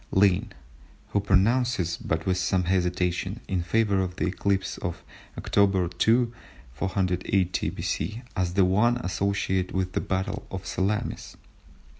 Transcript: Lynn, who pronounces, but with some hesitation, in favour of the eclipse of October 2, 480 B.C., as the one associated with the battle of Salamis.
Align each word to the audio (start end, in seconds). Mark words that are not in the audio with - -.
Lynn, 0.09 0.51
who 1.09 1.19
pronounces, 1.19 1.95
but 1.97 2.25
with 2.25 2.39
some 2.39 2.63
hesitation, 2.63 3.39
in 3.47 3.61
favour 3.61 3.99
of 3.99 4.15
the 4.15 4.25
eclipse 4.25 4.79
of 4.79 5.03
October 5.37 5.87
2, 5.87 6.33
480 6.73 7.69
B.C., 7.69 8.23
as 8.35 8.55
the 8.55 8.65
one 8.65 8.97
associated 8.97 9.73
with 9.75 9.91
the 9.91 10.01
battle 10.01 10.47
of 10.49 10.65
Salamis. 10.65 11.37